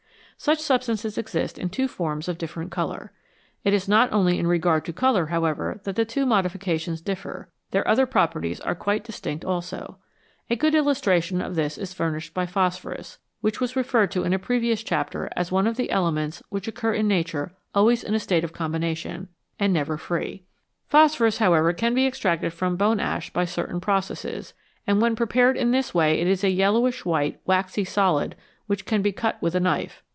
Such 0.37 0.57
substances 0.59 1.19
exist 1.19 1.59
in 1.59 1.69
two 1.69 1.87
forms 1.87 2.27
of 2.27 2.39
different 2.39 2.71
colour. 2.71 3.11
It 3.63 3.75
is 3.75 3.87
not 3.87 4.11
only 4.11 4.39
in 4.39 4.47
regard 4.47 4.83
to 4.85 4.91
colour, 4.91 5.27
however, 5.27 5.79
that 5.83 5.95
the 5.95 6.03
two 6.03 6.25
modifications 6.25 6.99
differ; 6.99 7.49
their 7.69 7.87
other 7.87 8.07
properties 8.07 8.59
are 8.61 8.73
quite 8.73 9.03
distinct 9.03 9.45
also. 9.45 9.99
A 10.49 10.55
good 10.55 10.73
illustra 10.73 11.21
tion 11.21 11.41
of 11.43 11.53
this 11.53 11.77
is 11.77 11.93
furnished 11.93 12.33
by 12.33 12.47
phosphorus, 12.47 13.19
which 13.41 13.61
was 13.61 13.75
referred 13.75 14.09
to 14.09 14.23
in 14.23 14.33
a 14.33 14.39
previous 14.39 14.81
chapter 14.81 15.29
as 15.35 15.51
one 15.51 15.67
of 15.67 15.77
the 15.77 15.91
elements 15.91 16.41
which 16.49 16.67
occur 16.67 16.95
in 16.95 17.07
nature 17.07 17.53
always 17.75 18.03
in 18.03 18.15
a 18.15 18.19
state 18.19 18.43
of 18.43 18.51
combination, 18.51 19.27
and 19.59 19.75
50 19.75 19.77
ELEMENTS 19.77 19.89
WITH 19.89 19.99
DOUBLE 19.99 20.15
IDENTITY 20.15 20.31
never 20.31 20.37
free. 20.39 20.43
Phosphorus, 20.87 21.37
however, 21.37 21.71
can 21.71 21.93
be 21.93 22.07
extracted 22.07 22.51
from 22.51 22.77
bone 22.77 22.99
ash 22.99 23.29
by 23.31 23.45
certain 23.45 23.79
processes, 23.79 24.55
and 24.87 24.99
when 24.99 25.15
prepared 25.15 25.55
in 25.55 25.69
this 25.69 25.93
way 25.93 26.19
it 26.19 26.25
is 26.25 26.43
a 26.43 26.49
yellowish 26.49 27.05
white, 27.05 27.39
waxy 27.45 27.85
solid 27.85 28.35
which 28.65 28.85
can 28.85 29.03
be 29.03 29.11
cut 29.11 29.39
with 29.39 29.53
a 29.53 29.59
knife. 29.59 30.01